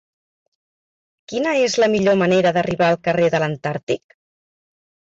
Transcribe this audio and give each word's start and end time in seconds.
Quina 1.33 1.53
és 1.67 1.77
la 1.85 1.91
millor 1.97 2.19
manera 2.23 2.55
d'arribar 2.59 2.91
al 2.91 3.01
carrer 3.11 3.31
de 3.37 3.45
l'Antàrtic? 3.47 4.21